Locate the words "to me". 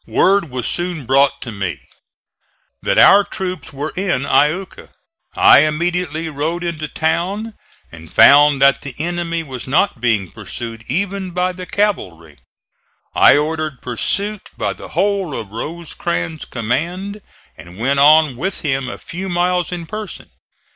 1.43-1.79